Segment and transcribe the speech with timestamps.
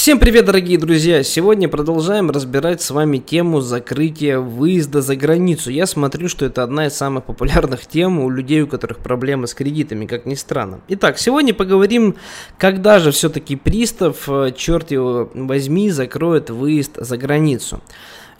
[0.00, 1.22] Всем привет, дорогие друзья!
[1.22, 5.70] Сегодня продолжаем разбирать с вами тему закрытия выезда за границу.
[5.70, 9.52] Я смотрю, что это одна из самых популярных тем у людей, у которых проблемы с
[9.52, 10.80] кредитами, как ни странно.
[10.88, 12.16] Итак, сегодня поговорим,
[12.56, 17.82] когда же все-таки пристав, э, черт его возьми, закроет выезд за границу.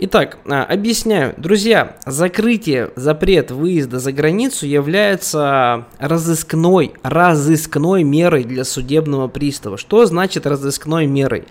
[0.03, 1.35] Итак, а, объясняю.
[1.37, 9.77] Друзья, закрытие, запрет выезда за границу является разыскной, разыскной мерой для судебного пристава.
[9.77, 11.45] Что значит разыскной мерой?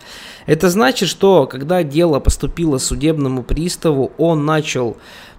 [0.47, 4.97] Это значит, что когда дело поступило судебному приставу, он начал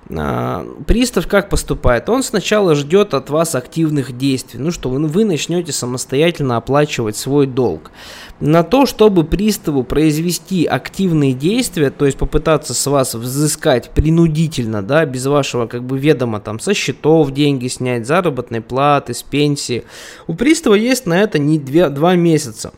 [0.08, 2.08] пристав как поступает?
[2.08, 7.46] Он сначала ждет от вас активных действий, ну что вы, вы начнете самостоятельно оплачивать свой
[7.46, 7.92] долг.
[8.40, 15.04] На то, чтобы приставу произвести активные действия, то есть попытаться с вас взыскать принудительно, да,
[15.04, 19.84] без вашего как бы ведома там со счетов деньги снять, заработной платы, с пенсии,
[20.26, 22.72] у пристава есть на это не 2, 2 месяца.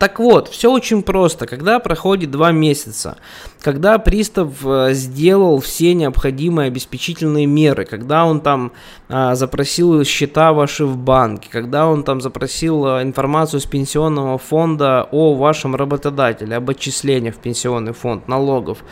[0.00, 1.46] Так вот, все очень просто.
[1.46, 3.18] Когда проходит два месяца,
[3.60, 8.72] когда пристав э, сделал все необходимые обеспечительные меры, когда он там
[9.12, 15.08] а, запросил счета ваши в банке, когда он там запросил э, информацию с пенсионного фонда
[15.10, 18.84] о вашем работодателе, об отчислениях в пенсионный фонд, налогов,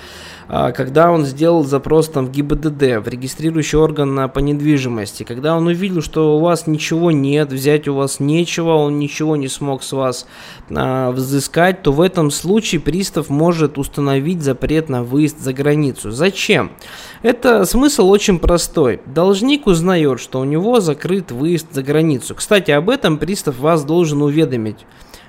[0.48, 5.68] а, когда он сделал запрос там в ГИБДД, в регистрирующий орган по недвижимости, когда он
[5.68, 9.92] увидел, что у вас ничего нет, взять у вас нечего, он ничего не смог с
[9.92, 10.26] вас
[10.70, 16.10] а, взыскать, то в этом случае пристав может установить запрет на выезд за границу.
[16.10, 16.72] Зачем?
[17.22, 19.00] Это смысл очень простой.
[19.06, 22.34] Должник узнает, что у него закрыт выезд за границу.
[22.34, 24.78] Кстати, об этом пристав вас должен уведомить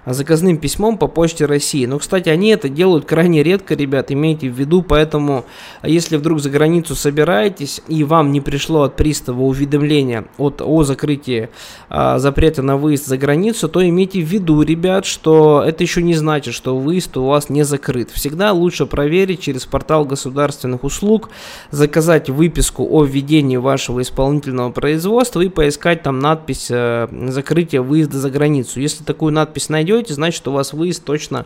[0.05, 1.86] заказным письмом по почте России.
[1.86, 5.45] Но, кстати, они это делают крайне редко, ребят, имейте в виду, поэтому,
[5.83, 11.50] если вдруг за границу собираетесь и вам не пришло от пристава уведомление от, о закрытии
[11.89, 16.16] а, запрета на выезд за границу, то имейте в виду, ребят, что это еще не
[16.16, 18.09] значит, что выезд у вас не закрыт.
[18.11, 21.30] Всегда лучше проверить через портал государственных услуг,
[21.72, 28.29] заказать выписку о введении вашего исполнительного производства и поискать там надпись э, «Закрытие выезда за
[28.29, 28.79] границу».
[28.79, 31.45] Если такую надпись найдете, найдете, значит у вас выезд точно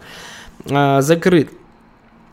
[0.65, 1.49] э, закрыт.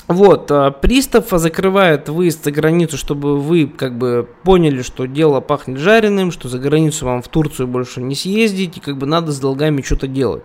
[0.09, 5.79] Вот, э, пристав закрывает выезд за границу, чтобы вы как бы поняли, что дело пахнет
[5.79, 9.39] жареным, что за границу вам в Турцию больше не съездить, и как бы надо с
[9.39, 10.43] долгами что-то делать.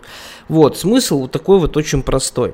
[0.50, 2.54] Вот, смысл вот такой вот очень простой.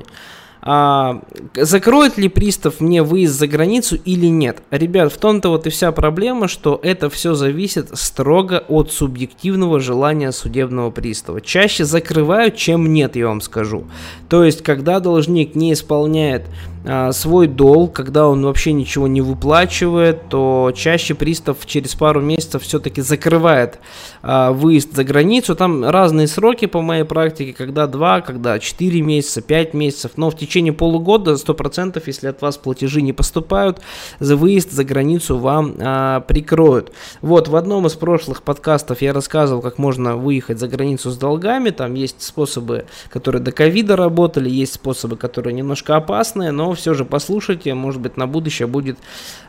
[0.64, 1.22] А,
[1.56, 4.62] закроет ли пристав мне выезд за границу или нет?
[4.70, 10.32] Ребят, в том-то вот и вся проблема, что это все зависит строго от субъективного желания
[10.32, 11.42] судебного пристава.
[11.42, 13.86] Чаще закрывают, чем нет, я вам скажу.
[14.30, 16.46] То есть, когда должник не исполняет
[16.84, 22.64] а, свой долг, когда он вообще ничего не выплачивает, то чаще пристав через пару месяцев
[22.64, 23.80] все-таки закрывает
[24.24, 25.56] а, выезд за границу.
[25.56, 30.38] Там разные сроки по моей практике, когда 2, когда 4 месяца, 5 месяцев, но в
[30.38, 33.82] течение полугода 100%, если от вас платежи не поступают,
[34.20, 36.92] за выезд за границу вам а, прикроют.
[37.22, 41.70] Вот, в одном из прошлых подкастов я рассказывал, как можно выехать за границу с долгами,
[41.70, 47.06] там есть способы, которые до ковида работали, есть способы, которые немножко опасные, но все же
[47.06, 48.98] послушайте, может быть на будущее будет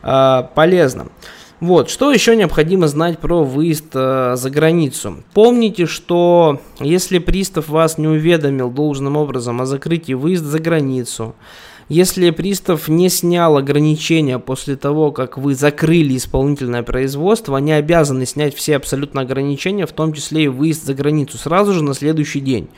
[0.02, 1.08] э, полезно.
[1.62, 5.22] Вот, что еще необходимо знать про выезд э, за границу?
[5.32, 11.36] Помните, что если пристав вас не уведомил должным образом о закрытии выезда за границу,
[11.88, 18.56] если пристав не снял ограничения после того, как вы закрыли исполнительное производство, они обязаны снять
[18.56, 22.70] все абсолютно ограничения, в том числе и выезд за границу, сразу же на следующий день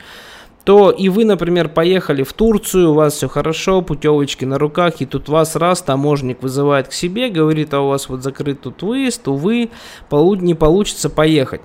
[0.65, 5.05] то и вы, например, поехали в Турцию, у вас все хорошо, путевочки на руках, и
[5.05, 9.27] тут вас раз таможник вызывает к себе, говорит, а у вас вот закрыт тут выезд,
[9.27, 9.69] увы,
[10.11, 11.61] не получится поехать.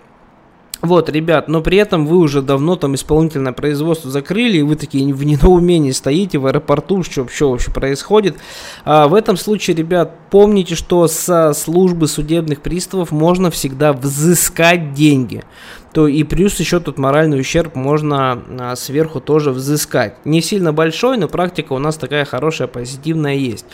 [0.83, 5.12] Вот, ребят, но при этом вы уже давно там исполнительное производство закрыли, и вы такие
[5.12, 8.37] в недоумении стоите в аэропорту, что, что вообще происходит.
[8.84, 15.44] А в этом случае, ребят, помните, что со службы судебных приставов можно всегда взыскать деньги
[15.93, 20.15] то и плюс еще тут моральный ущерб можно а, сверху тоже взыскать.
[20.25, 23.66] Не сильно большой, но практика у нас такая хорошая, позитивная есть.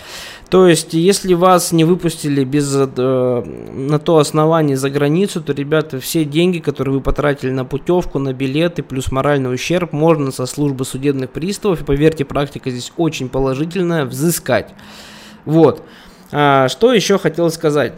[0.48, 3.42] То есть, если вас не выпустили без, э,
[3.74, 8.32] на то основание за границу, то, ребята, все деньги, которые вы потратили на путевку, на
[8.32, 14.04] билеты, плюс моральный ущерб, можно со службы судебных приставов, и поверьте, практика здесь очень положительная,
[14.04, 14.72] взыскать.
[15.44, 15.82] Вот.
[16.32, 17.94] А, что еще хотел сказать?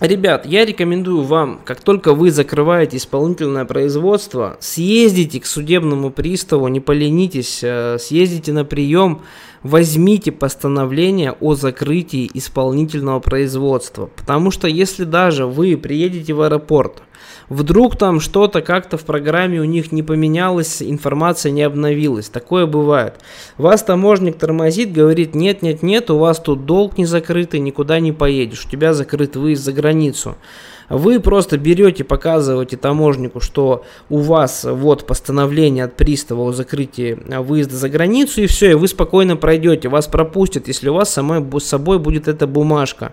[0.00, 6.80] Ребят, я рекомендую вам, как только вы закрываете исполнительное производство, съездите к судебному приставу, не
[6.80, 9.22] поленитесь, э, съездите на прием,
[9.62, 14.10] возьмите постановление о закрытии исполнительного производства.
[14.14, 17.02] Потому что если даже вы приедете в аэропорт,
[17.48, 22.28] Вдруг там что-то как-то в программе у них не поменялось, информация не обновилась.
[22.28, 23.14] Такое бывает.
[23.56, 28.12] Вас таможник тормозит, говорит, нет, нет, нет, у вас тут долг не закрытый, никуда не
[28.12, 30.36] поедешь, у тебя закрыт выезд за границу.
[30.88, 37.76] Вы просто берете, показываете таможнику, что у вас вот постановление от пристава о закрытии выезда
[37.76, 41.64] за границу, и все, и вы спокойно пройдете, вас пропустят, если у вас самой, с
[41.64, 43.12] собой будет эта бумажка.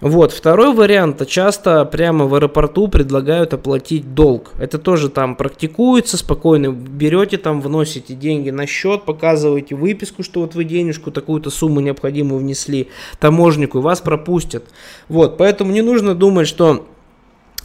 [0.00, 4.50] Вот, второй вариант, часто прямо в аэропорту предлагают оплатить долг.
[4.58, 10.54] Это тоже там практикуется, спокойно берете там, вносите деньги на счет, показываете выписку, что вот
[10.54, 12.88] вы денежку, такую-то сумму необходимую внесли
[13.20, 14.64] таможнику, и вас пропустят.
[15.08, 16.86] Вот, поэтому не нужно думать, что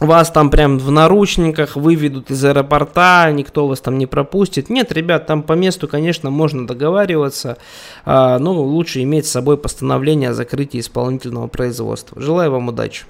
[0.06, 4.70] вас там прям в наручниках выведут из аэропорта, никто вас там не пропустит.
[4.70, 7.58] Нет, ребят, там по месту, конечно, можно договариваться,
[8.04, 12.20] а, но лучше иметь с собой постановление о закрытии исполнительного производства.
[12.20, 13.04] Желаю вам удачи.